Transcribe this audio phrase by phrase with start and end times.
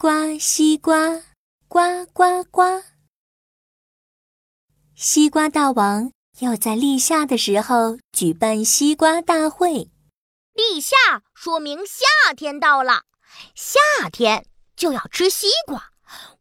[0.00, 1.24] 瓜，西瓜，
[1.66, 2.84] 呱呱呱！
[4.94, 9.90] 西瓜大王要在立夏的时候举办西瓜大会。
[10.54, 10.94] 立夏
[11.34, 13.06] 说明夏天到了，
[13.56, 13.80] 夏
[14.12, 15.90] 天就要吃西瓜。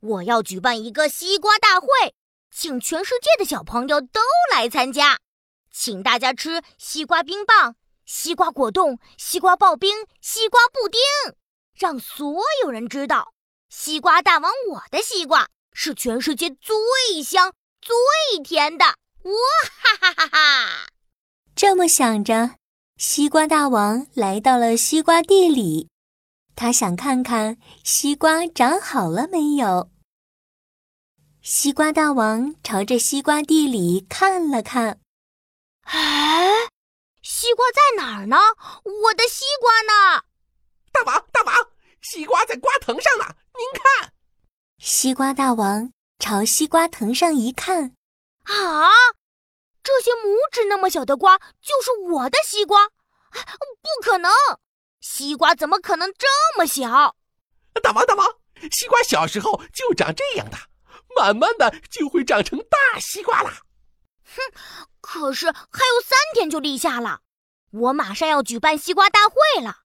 [0.01, 1.87] 我要举办一个西瓜大会，
[2.51, 4.21] 请全世界的小朋友都
[4.53, 5.17] 来参加，
[5.71, 11.01] 请大家吃西瓜冰棒、西瓜果冻、西瓜刨冰、西瓜布丁，
[11.73, 13.33] 让所有人知道。
[13.69, 18.85] 西瓜大王，我的西瓜是全世界最香、最甜的！
[18.85, 19.31] 哇
[19.81, 20.87] 哈哈哈哈！
[21.53, 22.55] 这么想着，
[22.97, 25.89] 西瓜大王来到了西瓜地里，
[26.55, 29.91] 他想看看西瓜长好了没有。
[31.41, 35.01] 西瓜大王朝着西瓜地里看了看，
[35.81, 36.69] 哎，
[37.21, 38.37] 西瓜在哪儿呢？
[39.03, 40.23] 我的西瓜呢？
[40.93, 41.53] 大王，大王，
[42.01, 43.25] 西瓜在瓜藤上呢。
[43.57, 44.13] 您看，
[44.77, 47.95] 西瓜大王朝西瓜藤上一看，
[48.43, 48.91] 啊，
[49.81, 52.89] 这些拇指那么小的瓜就是我的西瓜？
[53.31, 54.31] 不可能，
[54.99, 57.15] 西瓜怎么可能这么小？
[57.81, 58.35] 大王，大王，
[58.71, 60.57] 西瓜小时候就长这样的，
[61.15, 63.61] 慢慢的就会长成大西瓜啦。
[64.23, 64.41] 哼，
[65.01, 67.21] 可是还有三天就立夏了，
[67.71, 69.77] 我马上要举办西瓜大会了，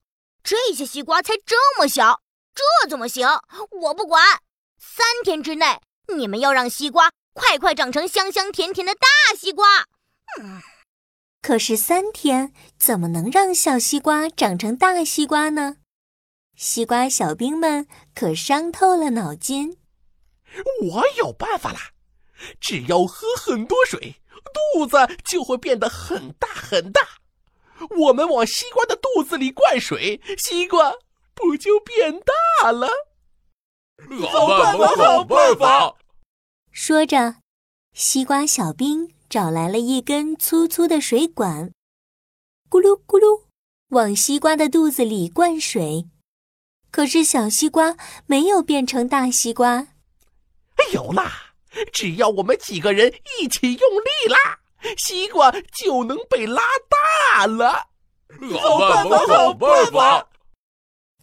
[0.43, 2.21] 这些西瓜才这么小。
[2.55, 3.27] 这怎么行？
[3.71, 4.41] 我不管！
[4.79, 5.81] 三天之内，
[6.15, 9.87] 你们要让西瓜快快长成香香甜甜的大西瓜。
[10.41, 10.61] 嗯，
[11.41, 15.77] 可是三天怎么能让小西瓜长成大西瓜呢？
[16.57, 19.79] 西瓜小兵们可伤透了脑筋。
[20.83, 21.93] 我有办法啦！
[22.61, 24.17] 只要喝很多水，
[24.77, 27.01] 肚子就会变得很大很大。
[27.99, 30.93] 我们往西瓜的肚子里灌水，西瓜。
[31.35, 32.89] 不就变大了？
[34.31, 35.97] 好办法，好办法！
[36.71, 37.37] 说着，
[37.95, 41.73] 西瓜小兵找来了一根粗粗的水管，
[42.69, 43.43] 咕噜咕噜
[43.89, 46.09] 往西瓜的肚子里灌水。
[46.91, 49.89] 可是小西瓜没有变成大西瓜。
[50.93, 51.55] 有啦！
[51.93, 54.59] 只要我们几个人一起用力拉，
[54.99, 57.89] 西瓜就能被拉大了。
[58.61, 60.29] 好办法，好办法！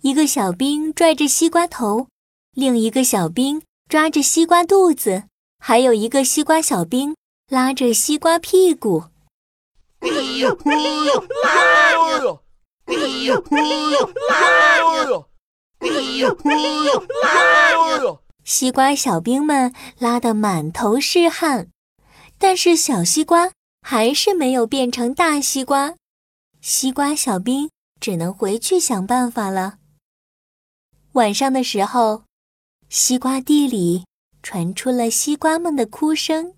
[0.02, 2.08] 一个小兵拽着西瓜头，
[2.56, 5.24] 另一个小兵抓着西瓜肚子，
[5.60, 7.18] 还有一个西瓜小兵
[7.50, 9.04] 拉着西瓜屁股。
[10.00, 10.74] 哎呦哎
[11.06, 11.92] 呦，拉
[12.24, 12.42] 哟！
[12.86, 13.60] 哎呦哎
[13.92, 15.30] 呦，拉哟！
[15.80, 16.56] 哎呦哎
[16.86, 18.22] 呦，拉哟！
[18.46, 21.68] 西瓜小兵们拉得满头是汗，
[22.38, 23.52] 但是小西瓜
[23.82, 25.96] 还是没有变成大西瓜。
[26.62, 29.76] 西瓜小兵只能回去想办法了。
[31.20, 32.24] 晚上的时候，
[32.88, 34.06] 西瓜地里
[34.42, 36.54] 传出了西瓜们的哭声。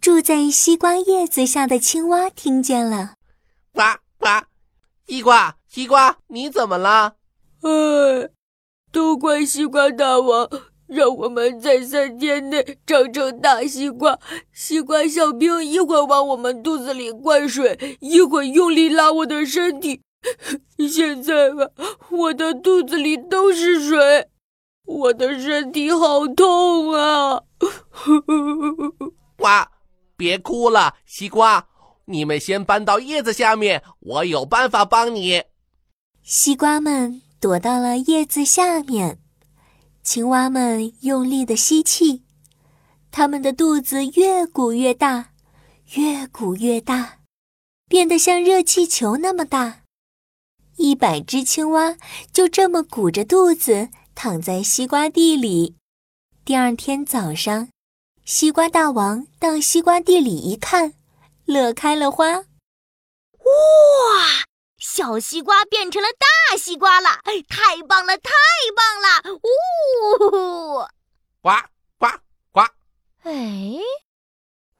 [0.00, 3.16] 住在西瓜叶子下的青蛙听见了，
[3.74, 3.82] 呱
[4.18, 4.46] 呱！
[5.06, 7.16] 西瓜，西瓜，你怎么了？
[7.60, 8.30] 哎，
[8.90, 10.48] 都怪西瓜大王，
[10.86, 14.18] 让我们在三天内长成大西瓜。
[14.54, 20.00] 西瓜小兵一会儿往我们肚子里灌水，一会儿用力拉我的身体。
[20.88, 21.70] 现在吧，
[22.10, 24.28] 我的肚子里都是水，
[24.84, 27.42] 我的身体好痛啊！
[29.38, 29.70] 哇，
[30.16, 31.68] 别哭了，西瓜，
[32.06, 35.44] 你们先搬到叶子下面，我有办法帮你。
[36.22, 39.18] 西瓜们躲到了叶子下面，
[40.02, 42.24] 青蛙们用力的吸气，
[43.10, 45.30] 它们的肚子越鼓越大，
[45.94, 47.20] 越鼓越大，
[47.88, 49.79] 变得像热气球那么大。
[50.80, 51.98] 一百只青蛙
[52.32, 55.76] 就这么鼓着肚子躺在西瓜地里。
[56.42, 57.68] 第二天早上，
[58.24, 60.94] 西瓜大王到西瓜地里一看，
[61.44, 62.38] 乐开了花。
[62.38, 62.44] 哇，
[64.78, 67.10] 小西瓜变成了大西瓜了！
[67.46, 68.32] 太棒了，太
[68.74, 69.34] 棒了！
[69.34, 70.88] 呜，
[71.42, 71.50] 呱
[71.98, 72.06] 呱
[72.52, 72.60] 呱！
[73.24, 73.32] 哎，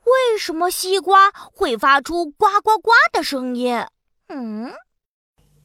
[0.04, 3.84] 为什么西瓜会发出呱呱呱的声音？
[4.28, 4.74] 嗯。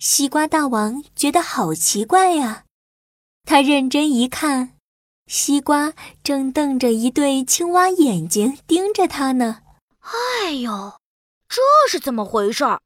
[0.08, 2.66] 西瓜大王觉得好奇怪呀，
[3.44, 4.78] 他认真一看，
[5.26, 5.94] 西瓜
[6.24, 9.64] 正瞪着一对青蛙眼睛盯着他呢。
[10.02, 11.02] 哎呦，
[11.50, 11.60] 这
[11.90, 12.84] 是怎么回事儿？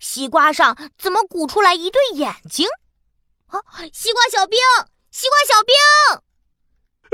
[0.00, 2.66] 西瓜上怎么鼓出来一对眼睛？
[3.46, 3.62] 啊，
[3.92, 4.58] 西瓜小兵，
[5.12, 5.72] 西瓜小兵！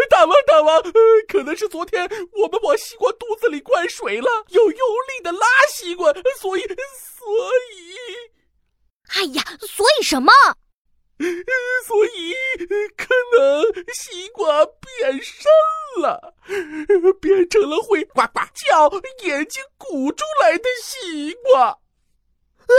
[0.08, 0.82] 大王，大王，
[1.28, 2.08] 可能是昨天
[2.42, 6.10] 我们往西瓜肚子里灌水了，要用力的拉西瓜，
[6.40, 7.28] 所以，所
[7.76, 8.32] 以。
[9.14, 10.32] 哎呀，所以什么？
[11.86, 12.34] 所以
[12.96, 13.62] 可能
[13.94, 15.44] 西瓜变身
[16.00, 16.34] 了，
[17.20, 18.90] 变成了会呱呱叫、
[19.24, 21.68] 眼睛鼓出来的西瓜。
[21.68, 22.74] 啊！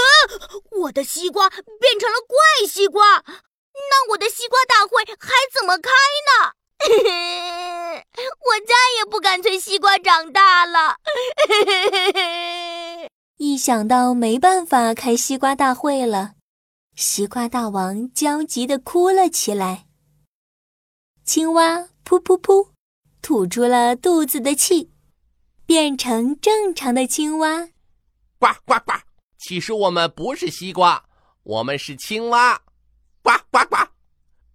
[0.71, 5.89] 我的西瓜变成了怪西瓜，那我的西瓜大会还怎么开
[6.27, 6.53] 呢？
[6.83, 10.97] 我再也不敢催西瓜长大了。
[13.45, 16.35] 一想到没办法开西瓜大会了，
[16.95, 19.85] 西瓜大王焦急地哭了起来。
[21.25, 22.69] 青蛙噗噗噗，
[23.21, 24.93] 吐出了肚子的气，
[25.65, 27.67] 变成正常的青蛙。
[28.39, 28.93] 呱呱呱！
[29.37, 31.03] 其实我们不是西瓜，
[31.43, 32.61] 我们是青蛙。
[33.21, 33.75] 呱呱呱！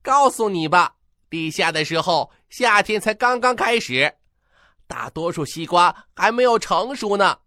[0.01, 0.97] 告诉你吧。
[1.29, 4.15] 地下的时候，夏天才刚刚开始，
[4.87, 7.41] 大多数西瓜还没有成熟呢。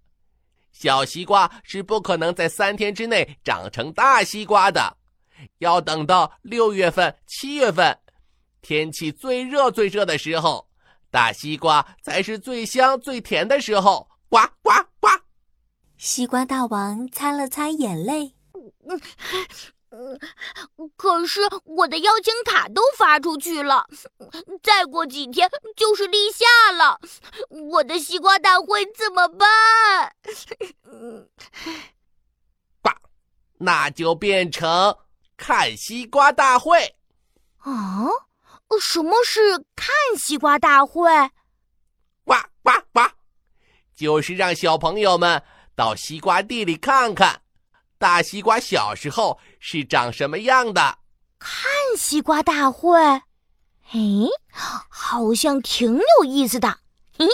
[0.71, 4.97] 小西瓜是不可能在三天之内长成大西瓜的，
[5.59, 7.97] 要等到六月份、七月份，
[8.61, 10.67] 天气最热最热的时候，
[11.09, 14.07] 大西瓜才是最香最甜的时候。
[14.29, 15.09] 呱呱呱！
[15.97, 18.33] 西瓜大王擦了擦眼泪。
[19.91, 20.17] 嗯，
[20.95, 23.87] 可是我的邀请卡都发出去了，
[24.63, 26.99] 再过几天就是立夏了，
[27.71, 30.15] 我的西瓜大会怎么办？
[32.81, 32.89] 呱，
[33.59, 34.97] 那就变成
[35.35, 36.95] 看西瓜大会。
[37.57, 38.07] 啊？
[38.79, 41.03] 什么是看西瓜大会？
[42.23, 43.01] 呱呱呱，
[43.93, 45.43] 就是让小朋友们
[45.75, 47.41] 到西瓜地里看看。
[47.97, 50.97] 大西瓜小时候是长什么样的？
[51.37, 53.21] 看西瓜大会，哎，
[54.89, 56.79] 好像挺有意思的。
[57.17, 57.27] 嘿，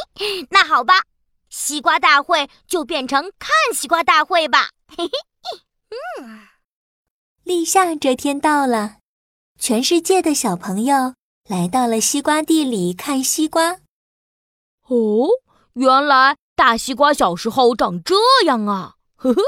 [0.50, 1.04] 那好吧，
[1.50, 4.70] 西瓜大会就变成看西瓜大会吧。
[4.90, 6.48] 嘿嘿，嗯，
[7.44, 8.98] 立夏这天到了，
[9.58, 11.16] 全世界的小朋友
[11.48, 13.80] 来到了西瓜地里看西瓜。
[14.88, 15.30] 哦，
[15.74, 18.16] 原来大西瓜小时候长这
[18.46, 18.96] 样啊！
[19.16, 19.42] 呵呵。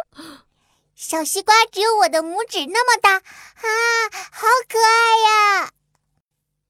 [0.99, 3.21] 小西瓜只有我的拇指那么大，啊，
[4.33, 5.71] 好可爱呀！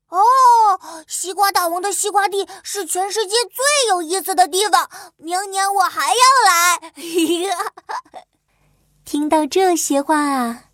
[0.10, 4.88] 哦，西瓜大王的西瓜地是全世界最有意思的地方，
[5.18, 6.94] 明年我还要来。
[9.04, 10.66] 听到这些话啊，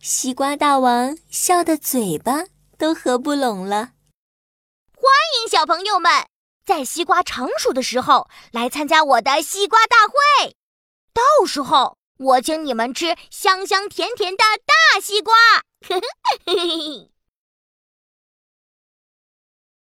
[0.00, 2.46] 西瓜大王笑得嘴巴
[2.76, 3.90] 都合不拢了。
[4.96, 6.26] 欢迎小朋友们
[6.66, 10.56] 在西瓜成熟的时候来参加我的西瓜大会，
[11.14, 11.96] 到时候。
[12.24, 15.34] 我请你们吃香香甜甜的大西瓜，
[15.86, 16.00] 嘿
[16.46, 17.13] 嘿嘿嘿。